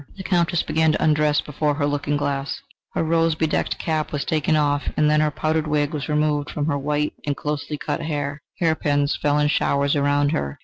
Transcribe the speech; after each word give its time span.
The 0.17 0.23
Countess 0.23 0.63
began 0.63 0.91
to 0.93 1.03
undress 1.03 1.41
before 1.41 1.75
her 1.75 1.85
looking 1.85 2.17
glass. 2.17 2.59
Her 2.95 3.03
rose 3.03 3.35
bedecked 3.35 3.77
cap 3.77 4.11
was 4.11 4.25
taken 4.25 4.55
off, 4.55 4.89
and 4.97 5.11
then 5.11 5.19
her 5.21 5.29
powdered 5.29 5.67
wig 5.67 5.93
was 5.93 6.09
removed 6.09 6.49
from 6.49 6.61
off 6.63 6.69
her 6.71 6.79
white 6.79 7.13
and 7.23 7.37
closely 7.37 7.77
cut 7.77 8.01
hair. 8.01 8.41
Hairpins 8.59 9.15
fell 9.15 9.37
in 9.37 9.47
showers 9.47 9.95
around 9.95 10.31
her. 10.31 10.59